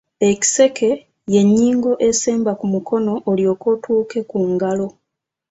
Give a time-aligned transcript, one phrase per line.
[0.29, 0.89] Ekiseke
[1.33, 4.87] y’ennyingo esemba ku mukono olyoke otuuke ku ngalo.